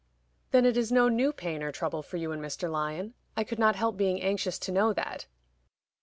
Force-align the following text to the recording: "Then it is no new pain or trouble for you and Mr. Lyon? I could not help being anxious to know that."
"Then 0.49 0.65
it 0.65 0.77
is 0.77 0.91
no 0.91 1.09
new 1.09 1.31
pain 1.31 1.61
or 1.61 1.71
trouble 1.71 2.01
for 2.01 2.17
you 2.17 2.31
and 2.31 2.41
Mr. 2.41 2.67
Lyon? 2.67 3.13
I 3.37 3.43
could 3.43 3.59
not 3.59 3.75
help 3.75 3.97
being 3.97 4.19
anxious 4.19 4.57
to 4.57 4.71
know 4.71 4.93
that." 4.93 5.27